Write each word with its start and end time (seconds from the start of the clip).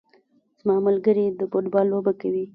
زما 0.59 0.75
ملګري 0.87 1.25
د 1.39 1.41
فوټبال 1.51 1.85
لوبه 1.91 2.13
کوي 2.21 2.45